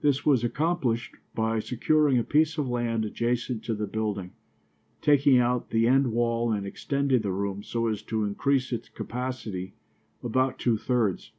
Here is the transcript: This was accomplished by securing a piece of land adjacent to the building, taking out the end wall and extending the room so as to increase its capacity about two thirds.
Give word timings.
This 0.00 0.24
was 0.24 0.42
accomplished 0.44 1.16
by 1.34 1.58
securing 1.58 2.16
a 2.16 2.24
piece 2.24 2.56
of 2.56 2.66
land 2.70 3.04
adjacent 3.04 3.62
to 3.64 3.74
the 3.74 3.86
building, 3.86 4.32
taking 5.02 5.36
out 5.36 5.68
the 5.68 5.86
end 5.86 6.10
wall 6.10 6.50
and 6.52 6.66
extending 6.66 7.20
the 7.20 7.32
room 7.32 7.62
so 7.62 7.88
as 7.88 8.00
to 8.04 8.24
increase 8.24 8.72
its 8.72 8.88
capacity 8.88 9.74
about 10.22 10.58
two 10.58 10.78
thirds. 10.78 11.32